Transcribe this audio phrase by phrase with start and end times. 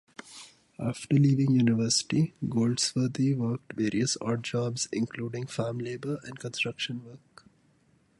[0.79, 7.43] After leaving university, Goldsworthy worked various odd jobs, including farm labor and construction work.